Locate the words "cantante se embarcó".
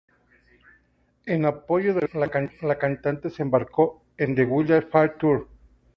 2.79-4.01